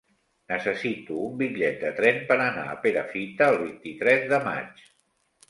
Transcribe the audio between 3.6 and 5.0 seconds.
vint-i-tres de maig.